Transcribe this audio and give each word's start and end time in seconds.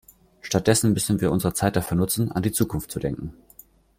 Statt 0.41 0.65
dessen 0.65 0.93
müssen 0.93 1.21
wir 1.21 1.31
unsere 1.31 1.53
Zeit 1.53 1.75
dafür 1.75 1.95
nutzen, 1.95 2.31
an 2.31 2.41
die 2.41 2.51
Zukunft 2.51 2.89
zu 2.89 2.97
denken. 2.99 3.35